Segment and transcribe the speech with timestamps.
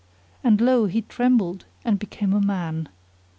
[0.43, 0.87] and lo!
[0.87, 2.89] he trembled and became a man.